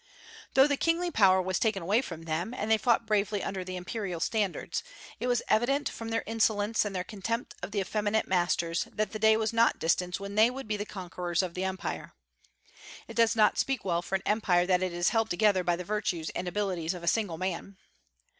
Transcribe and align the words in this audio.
Though 0.55 0.65
the 0.65 0.77
kingly 0.77 1.11
power 1.11 1.39
was 1.43 1.59
taken 1.59 1.83
away 1.83 2.01
from 2.01 2.23
them 2.23 2.55
and 2.55 2.71
they 2.71 2.77
fought 2.79 3.05
bravely 3.05 3.43
under 3.43 3.63
the 3.63 3.75
imperial 3.75 4.19
standards, 4.19 4.81
it 5.19 5.27
was 5.27 5.43
evident 5.47 5.89
from 5.89 6.09
their 6.09 6.23
insolence 6.25 6.83
and 6.83 6.95
their 6.95 7.03
contempt 7.03 7.53
of 7.61 7.69
the 7.69 7.81
effeminate 7.81 8.27
masters 8.27 8.87
that 8.93 9.11
the 9.11 9.19
day 9.19 9.37
was 9.37 9.53
not 9.53 9.77
distant 9.77 10.19
when 10.19 10.33
they 10.33 10.49
would 10.49 10.67
be 10.67 10.75
the 10.75 10.87
conquerors 10.87 11.43
of 11.43 11.53
the 11.53 11.65
Empire. 11.65 12.13
It 13.07 13.13
does 13.13 13.35
not 13.35 13.59
speak 13.59 13.85
well 13.85 14.01
for 14.01 14.15
an 14.15 14.23
empire 14.25 14.65
that 14.65 14.81
it 14.81 14.91
is 14.91 15.09
held 15.09 15.29
together 15.29 15.63
by 15.63 15.75
the 15.75 15.83
virtues 15.83 16.31
and 16.31 16.47
abilities 16.47 16.95
of 16.95 17.03
a 17.03 17.07
single 17.07 17.37
man. 17.37 17.77